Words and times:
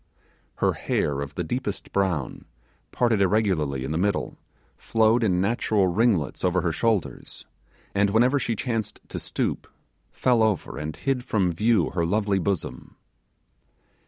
Her 0.55 0.73
hair 0.73 1.21
of 1.21 1.35
the 1.35 1.43
deepest 1.43 1.93
brown, 1.93 2.45
parted 2.91 3.21
irregularly 3.21 3.83
in 3.83 3.91
the 3.91 3.99
middle, 3.99 4.39
flowed 4.75 5.23
in 5.23 5.39
natural 5.39 5.85
ringlets 5.85 6.43
over 6.43 6.61
her 6.61 6.71
shoulders, 6.71 7.45
and 7.93 8.09
whenever 8.09 8.39
she 8.39 8.55
chanced 8.55 8.99
to 9.09 9.19
stoop, 9.19 9.67
fell 10.11 10.41
over 10.41 10.79
and 10.79 10.95
hid 10.95 11.23
from 11.23 11.53
view 11.53 11.91
her 11.91 12.03
lovely 12.03 12.39
bosom. 12.39 12.95